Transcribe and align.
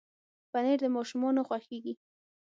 پنېر 0.51 0.77
د 0.83 0.85
ماشومانو 0.95 1.45
خوښېږي. 1.47 1.93